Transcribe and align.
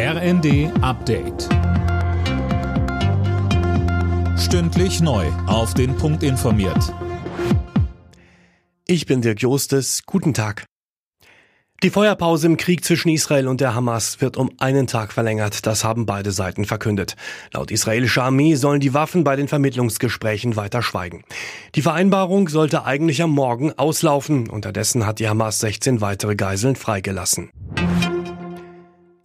RND 0.00 0.70
Update. 0.80 1.48
Stündlich 4.38 5.00
neu. 5.00 5.26
Auf 5.48 5.74
den 5.74 5.96
Punkt 5.96 6.22
informiert. 6.22 6.94
Ich 8.86 9.06
bin 9.06 9.22
Dirk 9.22 9.42
Jostes. 9.42 10.04
Guten 10.06 10.34
Tag. 10.34 10.66
Die 11.82 11.90
Feuerpause 11.90 12.46
im 12.46 12.56
Krieg 12.56 12.84
zwischen 12.84 13.08
Israel 13.08 13.48
und 13.48 13.60
der 13.60 13.74
Hamas 13.74 14.20
wird 14.20 14.36
um 14.36 14.52
einen 14.58 14.86
Tag 14.86 15.12
verlängert. 15.12 15.66
Das 15.66 15.82
haben 15.82 16.06
beide 16.06 16.30
Seiten 16.30 16.64
verkündet. 16.64 17.16
Laut 17.52 17.72
israelischer 17.72 18.22
Armee 18.22 18.54
sollen 18.54 18.78
die 18.78 18.94
Waffen 18.94 19.24
bei 19.24 19.34
den 19.34 19.48
Vermittlungsgesprächen 19.48 20.54
weiter 20.54 20.80
schweigen. 20.80 21.24
Die 21.74 21.82
Vereinbarung 21.82 22.48
sollte 22.48 22.84
eigentlich 22.84 23.20
am 23.20 23.30
Morgen 23.30 23.72
auslaufen. 23.72 24.48
Unterdessen 24.48 25.06
hat 25.06 25.18
die 25.18 25.28
Hamas 25.28 25.58
16 25.58 26.00
weitere 26.00 26.36
Geiseln 26.36 26.76
freigelassen. 26.76 27.50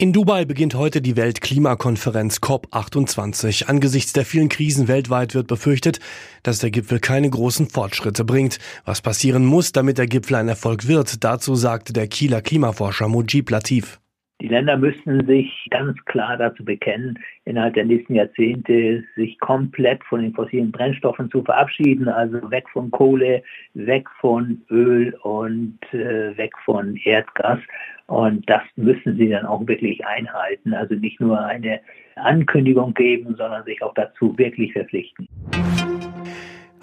In 0.04 0.12
Dubai 0.12 0.44
beginnt 0.44 0.76
heute 0.76 1.02
die 1.02 1.16
Weltklimakonferenz 1.16 2.40
COP28. 2.40 3.70
Angesichts 3.70 4.12
der 4.12 4.26
vielen 4.26 4.50
Krisen 4.50 4.90
weltweit 4.90 5.34
wird 5.34 5.48
befürchtet, 5.48 6.02
dass 6.44 6.60
der 6.60 6.72
Gipfel 6.72 7.00
keine 7.00 7.30
großen 7.30 7.70
Fortschritte 7.70 8.26
bringt. 8.26 8.60
Was 8.84 9.02
passieren 9.02 9.46
muss, 9.46 9.72
damit 9.72 9.98
der 9.98 10.08
Gipfel 10.08 10.36
ein 10.36 10.50
Erfolg 10.50 10.90
wird, 10.90 11.24
dazu 11.24 11.56
sagte 11.56 11.94
der 11.94 12.08
Kieler 12.08 12.42
Klimaforscher 12.42 13.08
Mujib 13.08 13.50
Latif. 13.50 14.02
Die 14.42 14.50
Länder 14.50 14.76
müssen 14.76 15.26
sich 15.26 15.68
ganz 15.70 15.98
klar 16.04 16.36
dazu 16.36 16.66
bekennen, 16.66 17.18
innerhalb 17.46 17.76
der 17.76 17.86
nächsten 17.86 18.16
Jahrzehnte 18.16 19.06
sich 19.16 19.40
komplett 19.40 20.04
von 20.04 20.22
den 20.22 20.34
fossilen 20.34 20.70
Brennstoffen 20.70 21.32
zu 21.32 21.44
verabschieden, 21.44 22.10
also 22.10 22.52
weg 22.52 22.66
von 22.74 22.92
Kohle, 22.92 23.42
weg 23.74 24.06
von 24.20 24.62
Öl 24.70 25.16
und 25.22 25.80
äh, 25.94 26.36
weg 26.36 26.52
von 26.66 26.98
Erdgas. 27.06 27.60
Und 28.08 28.50
das 28.50 28.62
müssen 28.76 29.18
sie 29.18 29.30
dann 29.30 29.46
auch 29.46 29.66
wirklich 29.68 30.06
einhalten. 30.06 30.74
Also 30.74 30.96
nicht 30.96 31.20
nur 31.20 31.40
eine 31.40 31.80
Ankündigung 32.16 32.94
geben, 32.94 33.36
sondern 33.38 33.64
sich 33.64 33.82
auch 33.82 33.94
dazu 33.94 34.38
wirklich 34.38 34.74
verpflichten. 34.74 35.28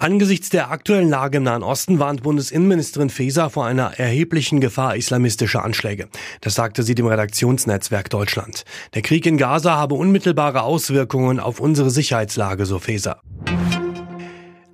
Angesichts 0.01 0.49
der 0.49 0.71
aktuellen 0.71 1.09
Lage 1.09 1.37
im 1.37 1.43
Nahen 1.43 1.61
Osten 1.61 1.99
warnt 1.99 2.23
Bundesinnenministerin 2.23 3.11
Faeser 3.11 3.51
vor 3.51 3.67
einer 3.67 3.99
erheblichen 3.99 4.59
Gefahr 4.59 4.95
islamistischer 4.95 5.63
Anschläge. 5.63 6.07
Das 6.41 6.55
sagte 6.55 6.81
sie 6.81 6.95
dem 6.95 7.05
Redaktionsnetzwerk 7.05 8.09
Deutschland. 8.09 8.63
Der 8.95 9.03
Krieg 9.03 9.27
in 9.27 9.37
Gaza 9.37 9.77
habe 9.77 9.93
unmittelbare 9.93 10.63
Auswirkungen 10.63 11.39
auf 11.39 11.59
unsere 11.59 11.91
Sicherheitslage, 11.91 12.65
so 12.65 12.79
Faeser. 12.79 13.21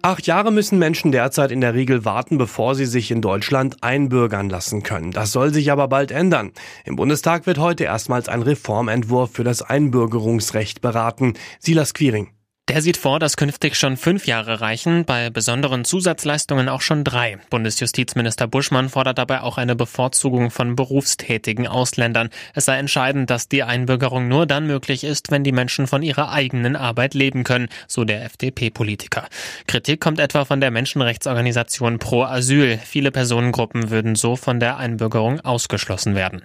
Acht 0.02 0.28
Jahre 0.28 0.52
müssen 0.52 0.80
Menschen 0.80 1.12
derzeit 1.12 1.52
in 1.52 1.60
der 1.60 1.74
Regel 1.74 2.06
warten, 2.06 2.38
bevor 2.38 2.76
sie 2.76 2.86
sich 2.86 3.12
in 3.12 3.22
Deutschland 3.22 3.84
einbürgern 3.84 4.50
lassen 4.50 4.84
können. 4.84 5.12
Das 5.12 5.32
soll 5.32 5.54
sich 5.54 5.72
aber 5.72 5.88
bald 5.88 6.12
ändern. 6.12 6.52
Im 6.86 6.96
Bundestag 6.96 7.46
wird 7.46 7.58
heute 7.58 7.84
erstmals 7.84 8.30
ein 8.30 8.42
Reformentwurf 8.42 9.32
für 9.32 9.44
das 9.44 9.62
Einbürgerungsrecht 9.62 10.82
beraten. 10.82 11.34
Silas 11.60 11.94
Quiring. 11.94 12.37
Der 12.68 12.82
sieht 12.82 12.98
vor, 12.98 13.20
dass 13.20 13.38
künftig 13.38 13.78
schon 13.78 13.96
fünf 13.96 14.28
Jahre 14.28 14.60
reichen, 14.60 15.06
bei 15.06 15.30
besonderen 15.30 15.86
Zusatzleistungen 15.86 16.68
auch 16.68 16.82
schon 16.82 17.06
drei. 17.06 17.38
Bundesjustizminister 17.50 18.46
Buschmann 18.46 18.90
fordert 18.90 19.20
dabei 19.20 19.40
auch 19.42 19.58
eine 19.58 19.74
Bevorzugung 19.74 20.52
von 20.52 20.76
berufstätigen 20.76 21.66
Ausländern. 21.66 22.30
Es 22.54 22.66
sei 22.66 22.78
entscheidend, 22.78 23.30
dass 23.30 23.48
die 23.48 23.64
Einbürgerung 23.64 24.28
nur 24.28 24.46
dann 24.46 24.68
möglich 24.68 25.06
ist, 25.06 25.32
wenn 25.32 25.46
die 25.46 25.54
Menschen 25.54 25.88
von 25.88 26.04
ihrer 26.04 26.30
eigenen 26.34 26.76
Arbeit 26.76 27.14
leben 27.14 27.46
können, 27.46 27.70
so 27.88 28.04
der 28.04 28.26
FDP-Politiker. 28.26 29.28
Kritik 29.68 30.02
kommt 30.02 30.20
etwa 30.20 30.44
von 30.44 30.60
der 30.60 30.72
Menschenrechtsorganisation 30.72 32.00
Pro 32.00 32.24
Asyl. 32.24 32.80
Viele 32.84 33.12
Personengruppen 33.12 33.92
würden 33.92 34.16
so 34.16 34.36
von 34.36 34.60
der 34.60 34.76
Einbürgerung 34.76 35.40
ausgeschlossen 35.40 36.16
werden. 36.16 36.42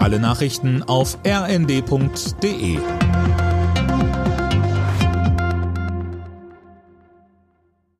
Alle 0.00 0.18
Nachrichten 0.18 0.82
auf 0.82 1.16
rnd.de 1.24 2.78